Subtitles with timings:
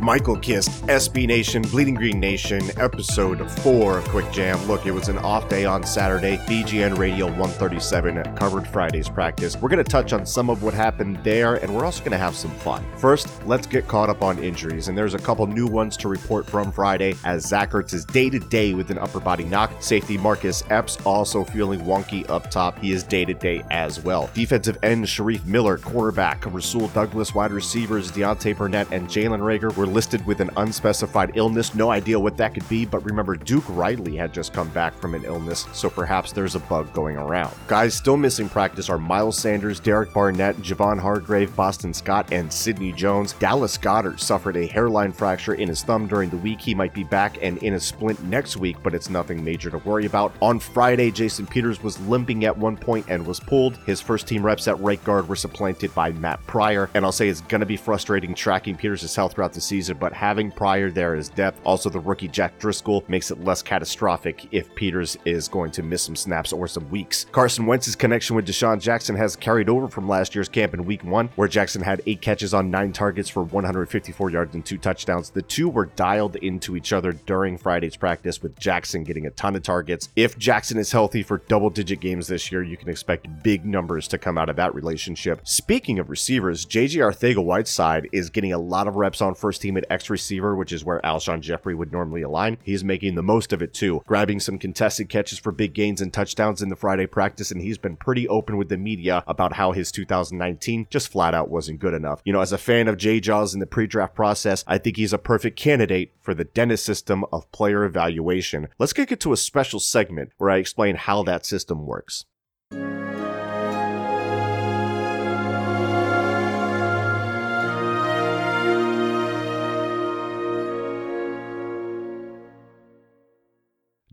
[0.00, 4.62] Michael Kist, SB Nation, Bleeding Green Nation, episode 4 of Quick Jam.
[4.66, 6.36] Look, it was an off day on Saturday.
[6.46, 9.56] BGN Radio 137 covered Friday's practice.
[9.56, 12.18] We're going to touch on some of what happened there, and we're also going to
[12.18, 12.84] have some fun.
[12.98, 16.46] First, let's get caught up on injuries, and there's a couple new ones to report
[16.46, 19.72] from Friday as Zach Ertz is day to day with an upper body knock.
[19.80, 22.78] Safety Marcus Epps also feeling wonky up top.
[22.78, 24.30] He is day to day as well.
[24.34, 29.85] Defensive end Shareef Miller, quarterback Rasul Douglas, wide receivers Deontay Burnett and Jalen Reagor were
[29.86, 31.74] listed with an unspecified illness.
[31.74, 35.14] No idea what that could be, but remember, Duke Riley had just come back from
[35.14, 37.54] an illness, so perhaps there's a bug going around.
[37.66, 42.92] Guys still missing practice are Miles Sanders, Derek Barnett, Javon Hargrave, Boston Scott, and Sidney
[42.92, 43.32] Jones.
[43.34, 46.60] Dallas Goedert suffered a hairline fracture in his thumb during the week.
[46.60, 49.78] He might be back and in a splint next week, but it's nothing major to
[49.78, 50.32] worry about.
[50.42, 53.76] On Friday, Jason Peters was limping at one point and was pulled.
[53.86, 57.28] His first team reps at right guard were supplanted by Matt Pryor, and I'll say
[57.28, 61.14] it's going to be frustrating tracking Peters' health throughout the season, but having Pryor there
[61.14, 61.60] is depth.
[61.64, 66.02] Also, the rookie Jack Driscoll makes it less catastrophic if Peters is going to miss
[66.02, 67.26] some snaps or some weeks.
[67.32, 71.04] Carson Wentz's connection with DeSean Jackson has carried over from last year's camp in week
[71.04, 75.30] one, where Jackson had eight catches on nine targets for 154 yards and two touchdowns.
[75.30, 79.56] The two were dialed into each other during Friday's practice, with Jackson getting a ton
[79.56, 80.08] of targets.
[80.16, 84.08] If Jackson is healthy for double digit games this year, you can expect big numbers
[84.08, 85.40] to come out of that relationship.
[85.44, 89.86] Speaking of receivers, JJ Arcega-Whiteside is getting a lot of reps on first team at
[89.90, 92.58] X receiver, which is where Alshon Jeffery would normally align.
[92.62, 96.12] He's making the most of it too, grabbing some contested catches for big gains and
[96.12, 99.72] touchdowns in the Friday practice, and he's been pretty open with the media about how
[99.72, 102.20] his 2019 just flat out wasn't good enough.
[102.24, 104.96] You know, as a fan of Jay Jaws in the pre draft process, I think
[104.96, 108.68] he's a perfect candidate for the Dennis system of player evaluation.
[108.78, 112.24] Let's get into a special segment where I explain how that system works.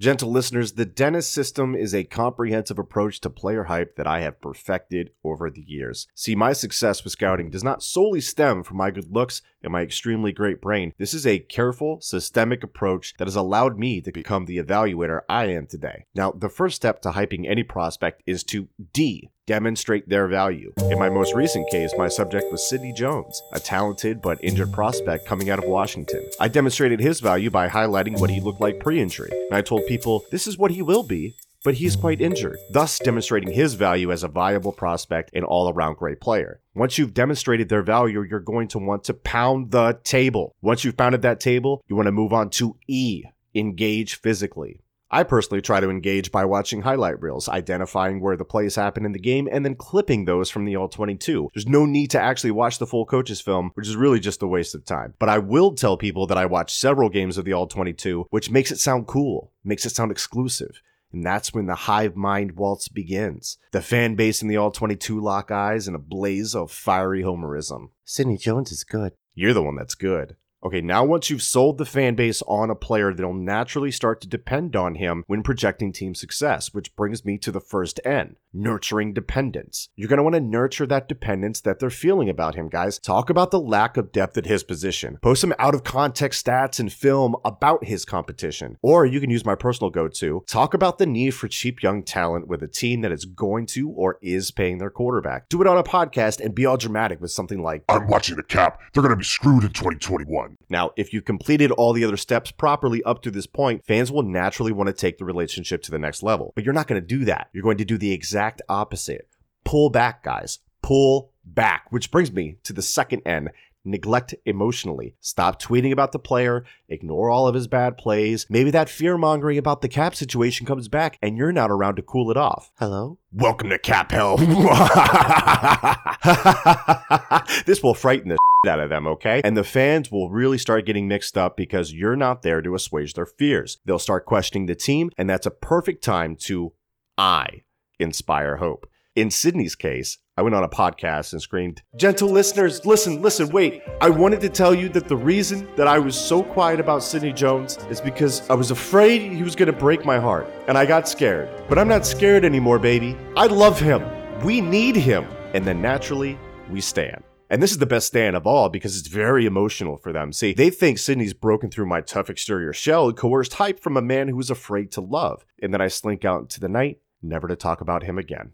[0.04, 4.42] Gentle listeners, the Dennis system is a comprehensive approach to player hype that I have
[4.42, 6.08] perfected over the years.
[6.14, 9.82] See, my success with scouting does not solely stem from my good looks and my
[9.82, 10.92] extremely great brain.
[10.98, 15.46] This is a careful, systemic approach that has allowed me to become the evaluator I
[15.46, 16.04] am today.
[16.14, 20.74] Now, the first step to hyping any prospect is to D, demonstrate their value.
[20.90, 25.26] In my most recent case, my subject was Sidney Jones, a talented but injured prospect
[25.26, 26.30] coming out of Washington.
[26.40, 29.86] I demonstrated his value by highlighting what he looked like pre injury, and I told
[29.88, 31.36] people this is what he will be.
[31.66, 35.96] But he's quite injured, thus demonstrating his value as a viable prospect and all around
[35.96, 36.60] great player.
[36.76, 40.54] Once you've demonstrated their value, you're going to want to pound the table.
[40.62, 43.24] Once you've pounded that table, you want to move on to E,
[43.56, 44.83] engage physically.
[45.14, 49.12] I personally try to engage by watching highlight reels, identifying where the plays happen in
[49.12, 51.52] the game, and then clipping those from the all 22.
[51.54, 54.48] There's no need to actually watch the full coaches film, which is really just a
[54.48, 55.14] waste of time.
[55.20, 58.50] But I will tell people that I watched several games of the all 22, which
[58.50, 60.82] makes it sound cool, makes it sound exclusive.
[61.12, 63.60] And that's when the hive mind waltz begins.
[63.72, 67.90] The fan base in the all 22 lock eyes in a blaze of fiery homerism.
[68.04, 69.14] Sidney Jones is good.
[69.36, 70.38] You're the one that's good.
[70.64, 74.30] Okay, now once you've sold the fan base on a player, they'll naturally start to
[74.30, 79.14] depend on him when projecting team success, which brings me to the first N nurturing
[79.14, 79.90] dependence.
[79.96, 83.00] You're going to want to nurture that dependence that they're feeling about him, guys.
[83.00, 85.18] Talk about the lack of depth at his position.
[85.22, 88.78] Post some out of context stats and film about his competition.
[88.82, 92.04] Or you can use my personal go to talk about the need for cheap young
[92.04, 95.50] talent with a team that is going to or is paying their quarterback.
[95.50, 98.44] Do it on a podcast and be all dramatic with something like, I'm watching the
[98.44, 98.80] cap.
[98.94, 100.53] They're going to be screwed in 2021.
[100.70, 104.24] Now, if you've completed all the other steps properly up to this point, fans will
[104.24, 106.52] naturally want to take the relationship to the next level.
[106.56, 107.50] But you're not going to do that.
[107.54, 109.28] You're going to do the exact opposite.
[109.64, 110.60] Pull back, guys.
[110.82, 111.88] Pull back.
[111.92, 113.50] Which brings me to the second N
[113.86, 115.16] neglect emotionally.
[115.20, 118.46] Stop tweeting about the player, ignore all of his bad plays.
[118.50, 122.02] Maybe that fear mongering about the cap situation comes back and you're not around to
[122.02, 122.72] cool it off.
[122.80, 123.20] Hello?
[123.32, 124.38] Welcome to Cap Hell.
[127.66, 129.42] this will frighten the out of them, okay?
[129.44, 133.14] And the fans will really start getting mixed up because you're not there to assuage
[133.14, 133.80] their fears.
[133.86, 136.72] They'll start questioning the team, and that's a perfect time to
[137.18, 137.64] I
[138.00, 138.88] inspire hope.
[139.16, 143.84] In Sidney's case, I went on a podcast and screamed, Gentle listeners, listen, listen, wait.
[144.02, 147.32] I wanted to tell you that the reason that I was so quiet about Sidney
[147.32, 150.50] Jones is because I was afraid he was going to break my heart.
[150.68, 151.50] And I got scared.
[151.70, 153.16] But I'm not scared anymore, baby.
[153.38, 154.04] I love him.
[154.44, 155.28] We need him.
[155.54, 156.40] And then naturally,
[156.72, 157.24] we stand.
[157.52, 160.34] And this is the best stand of all because it's very emotional for them.
[160.34, 164.02] See, they think Sidney's broken through my tough exterior shell and coerced hype from a
[164.02, 165.46] man who was afraid to love.
[165.62, 168.54] And then I slink out into the night, never to talk about him again.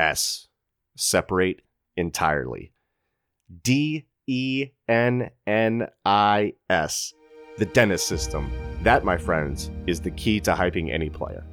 [0.00, 0.48] S.
[0.96, 1.62] Separate
[1.96, 2.72] entirely.
[3.62, 7.12] D E N N I S.
[7.58, 8.50] The Dennis system.
[8.82, 11.44] That, my friends, is the key to hyping any player.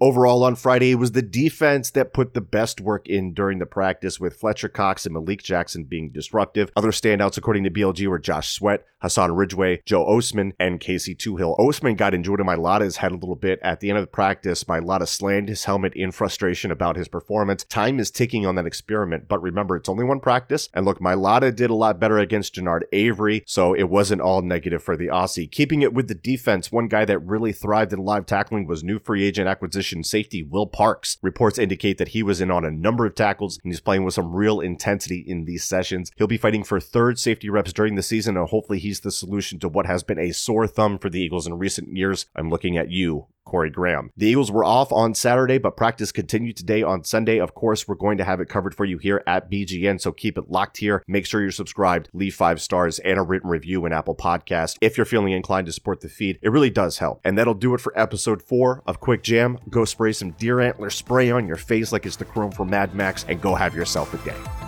[0.00, 3.66] Overall, on Friday, it was the defense that put the best work in during the
[3.66, 6.70] practice, with Fletcher Cox and Malik Jackson being disruptive.
[6.76, 11.58] Other standouts, according to BLG, were Josh Sweat, Hassan Ridgeway, Joe Ostman, and Casey Toohill.
[11.58, 13.58] Ostman got in Mailata's head a little bit.
[13.60, 17.64] At the end of the practice, Mailata slammed his helmet in frustration about his performance.
[17.64, 20.68] Time is ticking on that experiment, but remember, it's only one practice.
[20.74, 24.82] And look, Mailata did a lot better against Genard Avery, so it wasn't all negative
[24.82, 25.50] for the Aussie.
[25.50, 29.00] Keeping it with the defense, one guy that really thrived in live tackling was new
[29.00, 31.18] free agent acquisition safety Will Parks.
[31.22, 34.14] Reports indicate that he was in on a number of tackles and he's playing with
[34.14, 36.10] some real intensity in these sessions.
[36.16, 39.58] He'll be fighting for third safety reps during the season, and hopefully he's the solution
[39.60, 42.26] to what has been a sore thumb for the Eagles in recent years.
[42.36, 44.12] I'm looking at you, Corey Graham.
[44.16, 47.38] The Eagles were off on Saturday, but practice continued today on Sunday.
[47.38, 50.36] Of course, we're going to have it covered for you here at BGN, so keep
[50.36, 51.02] it locked here.
[51.08, 54.76] Make sure you're subscribed, leave five stars and a written review in Apple Podcast.
[54.82, 57.20] If you're feeling inclined to support the feed, it really does help.
[57.24, 59.58] And that'll do it for episode four of Quick Jam.
[59.70, 62.94] Go spray some deer antler spray on your face like it's the chrome from Mad
[62.94, 64.67] Max, and go have yourself a day.